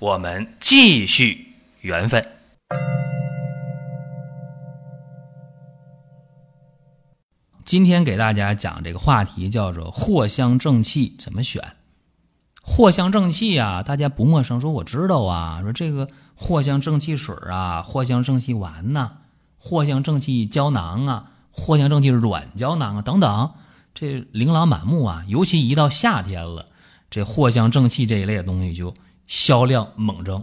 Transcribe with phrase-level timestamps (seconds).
[0.00, 2.24] 我们继续缘分。
[7.64, 11.60] 今天给大家讲这个话题叫做藿香正气怎么选。
[12.64, 16.06] 藿香正气啊，大家不陌生，说我知道啊，说这个
[16.38, 19.18] 藿香正气水啊，藿香正气丸呐、
[19.60, 23.50] 藿香正气胶囊啊，藿香正气软胶囊啊等等，
[23.96, 25.24] 这琳琅满目啊。
[25.26, 26.66] 尤其一到夏天了，
[27.10, 28.94] 这藿香正气这一类的东西就
[29.28, 30.42] 销量猛增。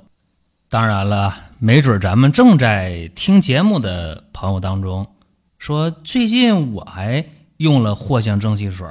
[0.70, 5.05] 当然了，没准咱们正在听节目的朋友当中。
[5.57, 7.26] 说最近我还
[7.57, 8.87] 用了藿香正气水，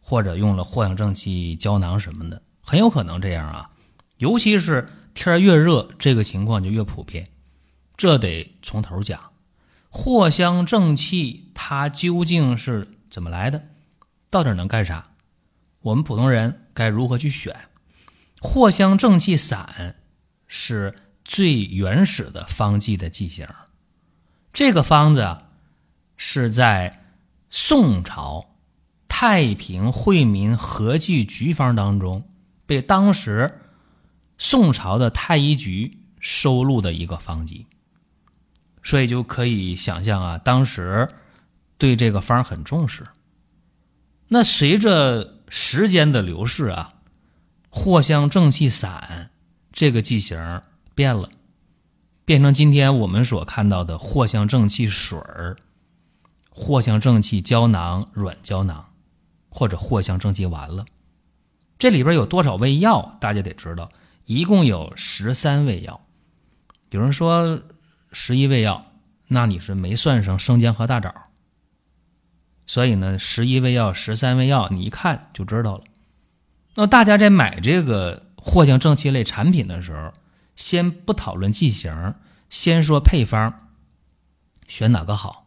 [0.00, 3.70] 或者用了藿香正气胶囊什么的，很有可能这样啊。
[4.16, 7.28] 尤其是天越热，这个情况就越普遍。
[7.96, 9.20] 这得从头讲，
[9.92, 13.62] 藿香正气它究竟是怎么来的？
[14.28, 15.06] 到底能干啥？
[15.82, 17.54] 我们普通人该如何去选？
[18.40, 19.96] 藿香正气散
[20.46, 23.46] 是最原始的方剂的剂型，
[24.52, 25.46] 这个方子啊。
[26.22, 27.02] 是在
[27.48, 28.58] 宋朝
[29.08, 32.28] 太平惠民和剂局方当中
[32.66, 33.58] 被当时
[34.36, 37.66] 宋朝的太医局收录的一个方剂，
[38.82, 41.08] 所以就可以想象啊，当时
[41.78, 43.06] 对这个方很重视。
[44.28, 46.99] 那随着时间的流逝啊，
[47.70, 49.30] 藿香正气散
[49.72, 50.62] 这个剂型
[50.94, 51.30] 变了，
[52.24, 55.56] 变成今天我们所看到的藿香正气水儿。
[56.52, 58.92] 藿香正气胶囊、软胶囊，
[59.48, 60.84] 或者藿香正气丸了。
[61.78, 63.16] 这里边有多少味药？
[63.20, 63.90] 大家得知道，
[64.26, 66.00] 一共有十三味药。
[66.90, 67.62] 有人说
[68.12, 68.84] 十一味药，
[69.28, 71.14] 那你是没算上生姜和大枣。
[72.66, 75.84] 所以呢，十一味药、十三味药，你一看就知道了。
[76.74, 80.12] 那大家在买这个藿香正气类产品的时候，
[80.56, 82.14] 先不讨论剂型，
[82.48, 83.52] 先说配方，
[84.68, 85.46] 选哪个好？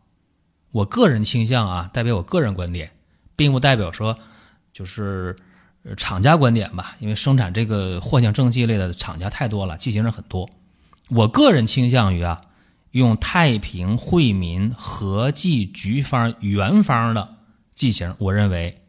[0.72, 2.92] 我个人倾向啊，代表我个人观点，
[3.36, 4.18] 并不代表说
[4.74, 5.36] 就是
[5.96, 6.96] 厂家观点吧。
[7.00, 10.50] 因为生产这个藿香正气类的厂家太多了，剂型很多。
[11.10, 12.42] 我个人倾向于啊，
[12.92, 17.36] 用太平惠民和剂局方原方的
[17.76, 18.82] 剂型，我认为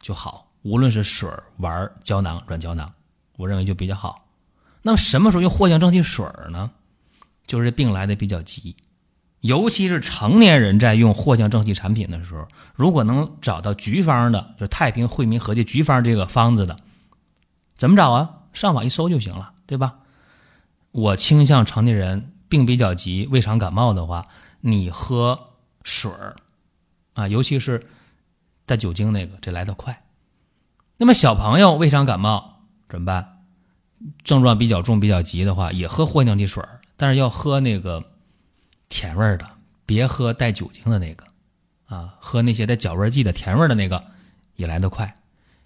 [0.00, 0.51] 就好。
[0.62, 1.28] 无论是水
[1.58, 2.92] 丸、胶囊、软胶囊，
[3.36, 4.28] 我认为就比较好。
[4.82, 6.70] 那么什么时候用藿香正气水呢？
[7.46, 8.76] 就是这病来的比较急。
[9.40, 16.76] 尤其是成年人在用藿香正气产品的时候，如果能找到局方的，就太平惠民和剂局方这个方子的，
[17.76, 18.38] 怎么找啊？
[18.52, 19.98] 上网一搜就行了，对吧？
[20.92, 24.24] 我倾向成年人病比较急、胃肠感冒的话，
[24.60, 25.48] 你喝
[25.82, 26.36] 水儿
[27.14, 27.84] 啊，尤其是
[28.66, 30.01] 带酒精那个，这来得快。
[30.96, 33.38] 那么小朋友胃肠感冒怎么办？
[34.24, 36.62] 症状比较重、比较急的话，也喝藿香正气水，
[36.96, 38.02] 但是要喝那个。
[38.94, 39.48] 甜味的，
[39.86, 41.24] 别喝带酒精的那个，
[41.86, 44.04] 啊，喝那些带脚味剂的甜味的那个
[44.56, 45.16] 也来得快。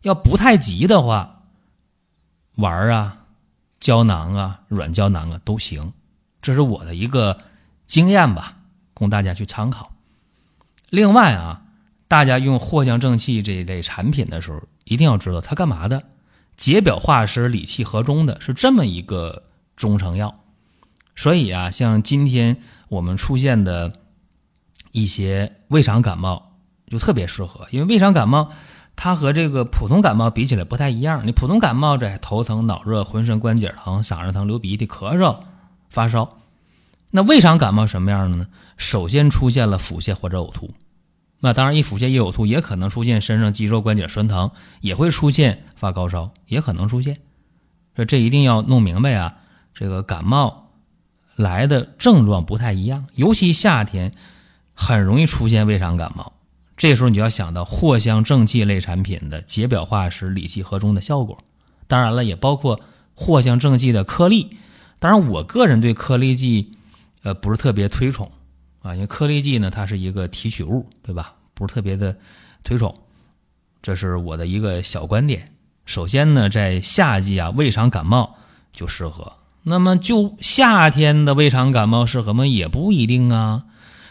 [0.03, 1.43] 要不太急的话，
[2.55, 3.25] 丸啊、
[3.81, 5.93] 胶囊啊、软胶囊啊都行。
[6.41, 7.37] 这是我的一个
[7.89, 8.59] 经验吧，
[8.95, 9.91] 供大家去参考。
[10.89, 11.63] 另外啊，
[12.07, 16.03] 大家用藿香正气这一类产品的时候，一定要知道它干嘛的，
[16.57, 19.45] 解表化湿、理气和中的，是这么一个
[19.77, 20.35] 中成药。
[21.15, 22.57] 所以啊，像今天。
[22.89, 23.93] 我们出现的
[24.93, 26.53] 一些胃肠感冒
[26.87, 28.53] 就特别适合，因为胃肠感冒
[28.95, 31.27] 它和这个普通感冒比起来不太一样。
[31.27, 35.41] 你普通感冒这头疼、脑热、浑身关节疼、嗓子疼、流鼻涕、咳嗽、
[35.91, 36.39] 发烧，
[37.11, 38.47] 那胃肠感冒什么样的呢？
[38.77, 40.73] 首先出现了腹泻或者呕吐，
[41.41, 44.51] 那当然一腹泻一呕吐也可能出现身上肌肉关节酸疼，
[44.81, 47.17] 也会出现发高烧，也可能出现。
[47.95, 49.37] 所以这一定要弄明白啊，
[49.75, 50.65] 这个感冒。
[51.37, 54.15] 来的症状不太一样，尤其夏天
[54.73, 56.33] 很容易出现胃肠感冒。
[56.79, 61.37] 这时候你就要想到藿香正气类产品的解表化湿、理气和中的效果。
[61.87, 62.81] 当然了，也包括
[63.15, 64.57] 藿香正气的颗粒。
[64.99, 66.73] 当然，我个人对颗粒剂
[67.23, 68.33] 呃不是特别推崇
[68.87, 71.35] 啊，因为颗粒剂呢它是一个提取物，对吧？
[71.55, 72.17] 不是特别的
[72.63, 72.95] 推崇。
[73.83, 75.53] 这是我的一个小观点。
[75.85, 78.37] 首先呢，在夏季啊，胃肠感冒
[78.73, 79.33] 就适合。
[79.65, 82.47] 那么就夏天的胃肠感冒适合吗？
[82.47, 83.65] 也不一定啊。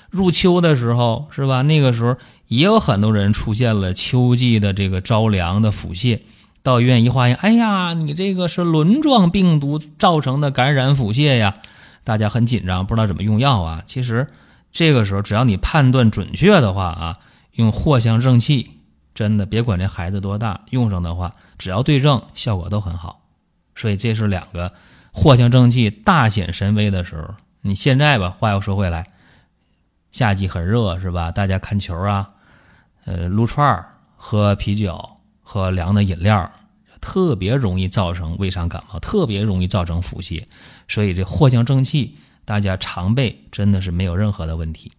[0.10, 1.62] 入秋的时候是吧？
[1.62, 2.18] 那个时候
[2.48, 6.20] 也有很多人出现了秋季的这个着凉的腹泻，
[6.64, 11.56] 到医院一化验，哎呀，你这个是轮状病毒造成的感染腹泻呀！
[12.06, 13.84] 大家很紧张，不知道怎么用药啊。
[13.86, 14.28] 其实
[14.76, 17.18] 这个时候只要你判断准确的话啊，
[17.54, 18.72] 用藿香正气，
[19.14, 23.22] 真的别管这孩子多大，用上的话，只要对症，效果都很好。
[23.74, 24.74] 所以这是两个
[25.14, 27.34] 藿香正气大显神威的时候。
[27.62, 29.08] 你现在吧，话又说回来。
[30.12, 31.32] 夏季很热是吧？
[31.32, 32.32] 大家看球啊，
[33.06, 33.88] 呃，撸串儿、
[34.18, 35.10] 喝啤酒、
[35.42, 36.52] 喝凉的饮料，
[37.00, 40.44] 特别容易造成胃肠感冒，特别容易造成腹泻。
[40.90, 44.92] 所以这藿香正气，大家常备真的是没有任何的问题。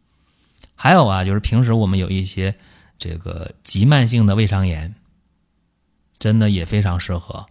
[0.75, 2.55] 还有啊，就是平时我们有一些
[2.99, 4.95] 这个急慢性的胃肠炎，
[6.19, 7.47] 真的也非常适合，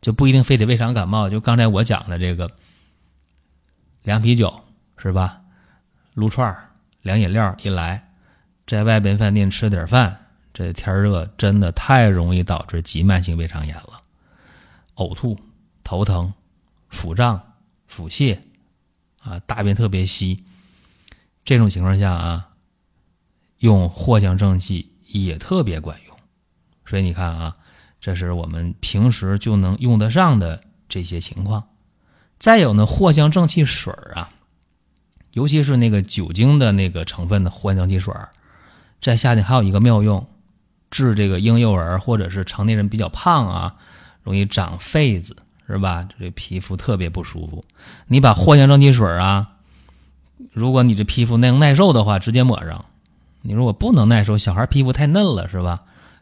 [0.00, 1.28] 就不一定非得胃肠感冒。
[1.28, 2.50] 就刚才我讲的这个
[4.04, 4.62] 凉啤酒
[4.96, 5.42] 是吧？
[6.14, 6.62] 撸串儿。
[7.02, 8.08] 凉饮料一来，
[8.66, 14.02] 在外边饭店吃点饭，这天热真的太容易导致急慢性胃肠炎了，
[14.96, 15.38] 呕吐、
[15.84, 16.34] 头疼、
[16.88, 17.40] 腹胀、
[17.86, 18.36] 腹泻，
[19.26, 20.44] 啊，大便特别稀。
[21.44, 22.48] 这种情况下啊，
[23.58, 26.16] 用藿香正气也特别管用。
[26.86, 27.56] 所以你看啊，
[28.00, 31.68] 这是我们平时就能用得上的这些情况。
[32.38, 34.30] 再有呢，藿香正气水啊。
[35.32, 38.14] 尤其是那个酒精的那个成分的藿香气水，
[39.02, 40.26] 在夏天还有一个妙用，
[40.90, 43.76] 治这个婴幼儿或者是成年人比较胖啊，
[44.22, 46.08] 容易长痱子是吧？
[46.18, 47.64] 这皮肤特别不舒服。
[48.06, 49.56] 你把藿香正气水啊，
[50.52, 52.84] 如果你这皮肤能耐受的话，直接抹上；
[53.42, 55.80] 你如果不能耐受，小孩皮肤太嫩了是吧？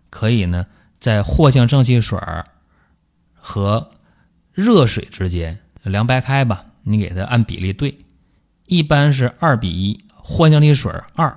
[0.08, 0.66] 可以呢，
[0.98, 2.18] 在藿香正气水
[3.34, 3.88] 和
[4.52, 7.98] 热水之间凉白开吧，你给它按比例兑。
[8.66, 11.36] 一般是二比一，藿香正气水二，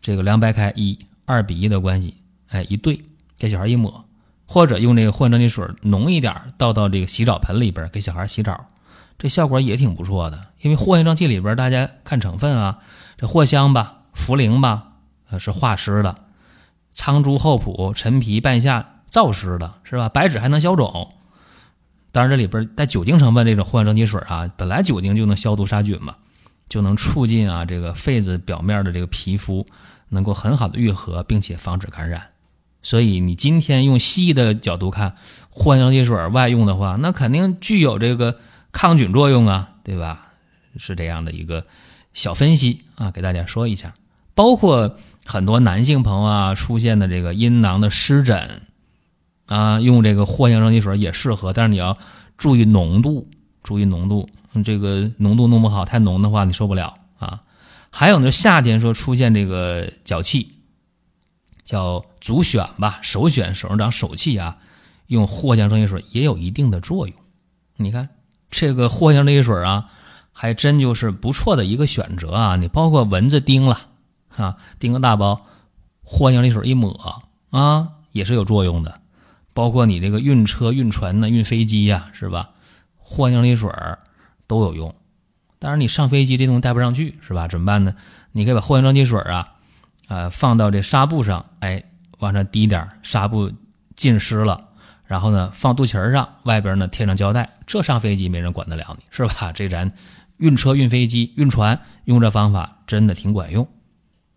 [0.00, 2.14] 这个凉白开一，二比一的关系，
[2.48, 3.00] 哎，一兑
[3.38, 4.04] 给小孩一抹，
[4.52, 8.66] 或者用这个藿香正气水浓一点，倒到这个洗澡盆里边给小孩洗澡，
[9.18, 10.38] 这效果也挺不错的。
[10.60, 12.80] 因为藿香正气里边，大家看成分啊，
[13.16, 14.88] 这藿香吧、茯苓吧，
[15.30, 16.14] 呃是化湿的，
[16.92, 20.10] 苍术、厚朴、陈皮、半夏燥湿的，是吧？
[20.10, 21.14] 白芷还能消肿。
[22.12, 26.16] 当然这里边带酒精成分这种藿香正气水啊，本来酒精就能消毒杀菌嘛。
[26.68, 29.66] 就能促进啊，这个痱子表面的这个皮肤
[30.08, 32.31] 能够很好的愈合，并且防止感染。
[32.82, 35.16] 所以你今天用西医的角度看，
[35.50, 38.36] 藿香正气水外用的话，那肯定具有这个
[38.72, 40.28] 抗菌作用啊，对吧？
[40.78, 41.64] 是这样的一个
[42.14, 43.94] 小分析啊，给大家说一下。
[44.34, 48.62] 包括很多男性朋友啊出现的这个阴囊的湿疹
[49.46, 51.96] 啊，用这个藿香正气水也适合，但是你要
[52.38, 53.28] 注意浓度，
[53.62, 54.28] 注意浓度。
[54.64, 57.40] 这个浓度弄不好，太浓的话你受不了啊。
[57.90, 60.52] 还有呢，夏天说出现这个脚气，
[61.72, 64.58] 叫足癣吧，首选，手上长手气啊，
[65.06, 67.16] 用藿香正气水也有一定的作用。
[67.76, 68.10] 你看
[68.50, 69.88] 这个藿香正气水啊，
[70.32, 72.56] 还真就是不错的一个选择啊。
[72.56, 73.86] 你包括蚊子叮了
[74.36, 75.46] 啊，叮个大包，
[76.04, 77.16] 藿香正气水一抹
[77.48, 79.00] 啊，也是有作用的。
[79.54, 82.50] 包括你这个运车、运船呢，运飞机呀，是吧？
[83.02, 83.70] 藿香正气水
[84.46, 84.94] 都有用，
[85.58, 87.48] 当然你上飞机这东西带不上去是吧？
[87.48, 87.94] 怎么办呢？
[88.32, 89.54] 你可以把藿香正气水啊，
[90.08, 91.82] 呃，放到这纱布上，哎，
[92.18, 93.50] 往上滴点，纱布
[93.96, 94.68] 浸湿了，
[95.04, 99.52] 然后呢，放肚脐上，外边呢贴上胶带，这上飞机没人管得了你，是吧？
[99.52, 99.90] 这咱
[100.38, 103.66] 运车、运飞机、运船用这方法真的挺管用。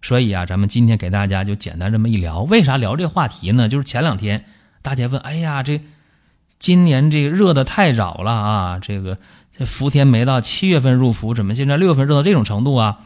[0.02, 2.44] 所以啊，咱们今天给大家就简单这么一聊。
[2.44, 3.68] 为啥聊这话题呢？
[3.68, 4.46] 就是前两天
[4.82, 5.82] 大家问，哎呀，这
[6.60, 9.18] 今年这热的太早了啊，这个。
[9.58, 13.06] 这伏天没到七月份入伏，怎么现在六月份热到这种程度啊？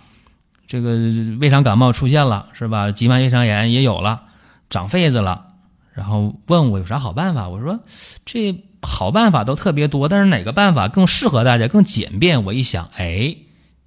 [0.69, 0.91] 这个
[1.39, 2.91] 胃肠感冒出现了是吧？
[2.91, 4.21] 急慢胃肠炎也有了，
[4.69, 5.47] 长痱子了。
[5.95, 7.49] 然后问我有啥好办法？
[7.49, 7.79] 我说
[8.23, 12.45] 这好办法都特别多，但是哪个办法更适合大家、更简便？
[12.45, 13.35] 我一想，哎，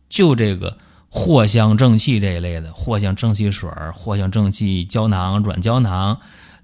[0.08, 0.76] 就这个
[1.08, 6.18] 藿香正气这一类的，藿香正气水、藿香正气胶囊、软胶囊，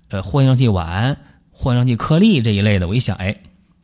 [0.09, 1.17] 呃，藿香正气丸、
[1.57, 2.89] 藿香正气颗粒这一类的。
[2.89, 3.37] 我一想，哎，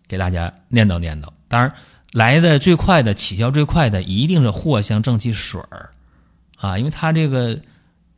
[0.09, 1.29] 给大家念叨念叨。
[1.47, 1.73] 当然。
[2.13, 5.91] 来的最快的、起效最快的，一定是藿香正气水儿，
[6.59, 7.61] 啊，因为它这个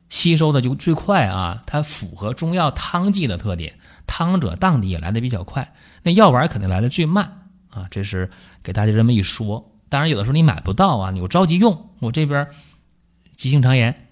[0.08, 8.30] 吸收的就最快啊，它符合中药汤剂的特点，汤者当地也来的比较快，那药丸肯定来的最慢啊，这是
[8.62, 9.72] 给大家这么一说。
[9.88, 12.48] 当然，有的时候你买不到啊，你我着急用，我这边
[13.36, 14.08] 急性肠炎，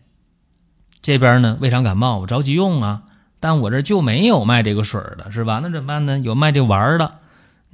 [1.02, 3.02] 这边呢胃肠感冒，我着急用啊，
[3.40, 5.60] 但我这就没有卖这个水的，是吧？
[5.62, 6.18] 那怎么办呢？
[6.20, 7.20] 有卖这丸儿的。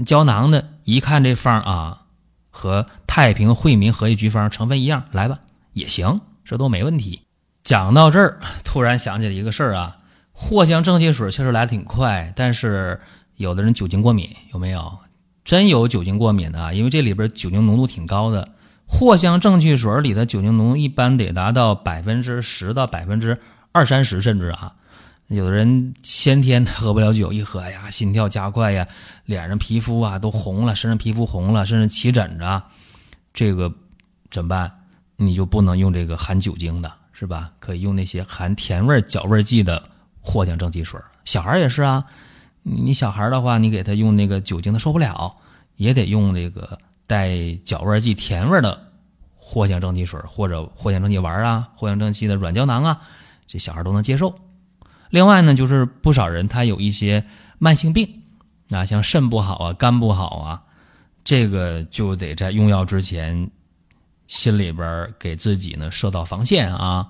[0.07, 2.05] 胶囊的，一看这方啊，
[2.49, 5.41] 和太平惠民合益局方成分一样，来吧，
[5.75, 7.23] 也行，这都没问题。
[7.63, 9.97] 讲到这儿，突然想起了一个事儿啊，
[10.35, 13.01] 藿香正气水确实来的挺快，但是
[13.37, 14.99] 有的人酒精过敏，有没有？
[15.45, 18.49] 真有酒精过敏的，因为这里边酒精浓度挺高的。
[18.89, 23.39] 藿香正气水里的酒精浓度一般得达到百分之十到百分之
[23.71, 24.73] 二三十，甚至啊，
[25.29, 28.85] 有的人先天 喝不了酒，一喝呀，心跳加快呀，
[29.25, 32.63] 脸上皮肤啊都红了，身上皮肤红了，甚至起疹子，
[33.33, 33.73] 这个
[34.33, 34.73] 怎么办？
[35.23, 37.53] 你就不能用这个含酒精的，是吧？
[37.59, 39.83] 可以用那些含甜味搅味剂的
[40.23, 40.99] 藿香正气水。
[41.27, 42.03] 小孩也是啊，
[42.63, 45.37] 你小孩的话，你给他用那个酒精，他受不了，
[45.77, 46.79] 也得用这个。
[47.07, 48.87] 带搅味剂、甜味的
[49.37, 53.01] 藿香正气水，或者藿香正气丸啊，藿香正气的软胶囊啊，
[53.49, 54.33] 这小孩都能接受。
[55.09, 57.25] 另外呢，就是不少人他有一些
[57.59, 58.09] 慢性病
[58.71, 60.63] 啊，像肾不好啊、肝不好啊，
[61.25, 63.51] 这个就得在用药之前
[64.31, 67.05] 心里边给自己呢设到防线啊，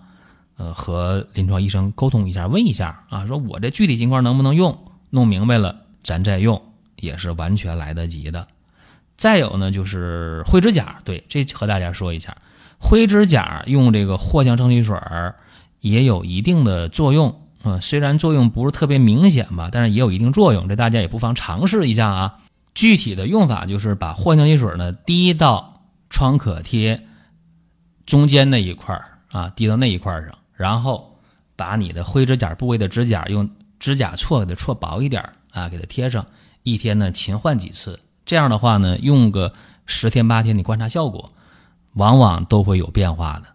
[0.56, 4.76] 呃，和临床医生沟通一下，问一下啊，说我这具体情况能不能用，
[5.10, 6.60] 弄明白了咱再用
[6.96, 8.48] 也是完全来得及的。
[9.18, 12.34] 再有呢，就是灰指甲，对，这和大家说一下，
[12.78, 14.98] 灰指甲用这个藿香正气水
[15.80, 22.38] 也有一定的作用啊，虽然作用不是特别明显吧，但是也有一定作用，这大家也不妨尝试一下啊。
[22.74, 26.98] 具体的用法就是把藿香正气水呢滴到创可贴
[28.10, 29.00] 中间那一块
[29.30, 31.16] 啊，滴到那一块上，然后
[31.54, 33.48] 把你的灰指甲部位的指甲用
[33.78, 36.26] 指甲锉给它锉薄一点啊，给它贴上，
[36.64, 37.96] 一天呢勤换几次。
[38.26, 39.52] 这样的话呢，用个
[39.86, 41.32] 十天八天，你观察效果，
[41.92, 43.46] 往往都会有变化的。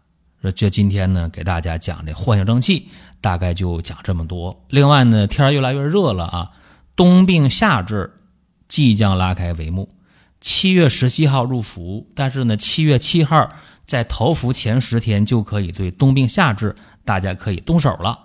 [0.42, 2.88] 说这今天呢，给大家讲这藿香正气，
[3.20, 4.58] 大概就讲这么多。
[4.70, 6.52] 另外呢，天越来越热了啊，
[6.96, 8.10] 冬病夏治
[8.70, 9.90] 即将拉开帷幕。
[10.40, 13.50] 七月十七号入伏，但是呢，七月七号
[13.86, 18.20] 在头伏前十天就可以对冬病夏治，大家可以动手了。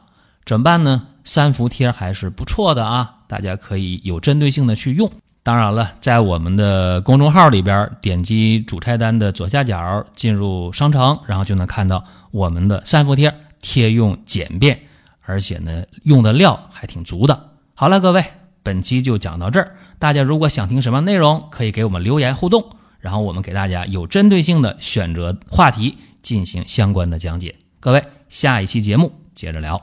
[0.44, 1.06] 怎么办呢？
[1.24, 5.10] 三伏贴还是不错的啊，大家可以有针对性的去用。
[5.42, 14.78] 当然了，在我们的公众号里边，点击主菜单的左下角，进入商城，然后就能看到我们的三伏贴，贴用简便，
[15.22, 17.50] 而且呢，用的料还挺足的。
[17.74, 18.24] 好了，各位，
[18.62, 19.76] 本期就讲到这儿。
[19.98, 22.70] 大家如果想听什么内容，可以给我们留言互动，
[23.00, 27.54] 然后我们给大家有针对性的选择话题进行相关的讲解。
[27.80, 29.80] 各位，下一期节目接着聊。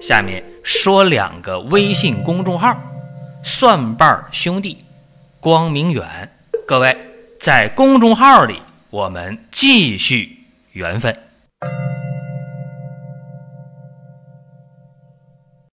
[0.00, 2.74] 下面说两个微信公众号：
[3.42, 4.78] 蒜瓣兄弟、
[5.40, 6.32] 光明远。
[6.66, 6.96] 各位
[7.38, 10.38] 在公众号里，我们继续
[10.72, 11.29] 缘分。